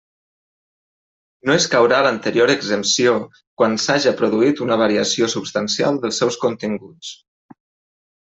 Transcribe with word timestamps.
No 1.49 1.57
escaurà 1.63 1.99
l'anterior 2.05 2.53
exempció 2.53 3.13
quan 3.61 3.77
s'haja 3.83 4.15
produït 4.23 4.63
una 4.67 4.79
variació 4.85 5.29
substancial 5.37 6.03
dels 6.07 6.23
seus 6.23 6.39
continguts. 6.47 7.13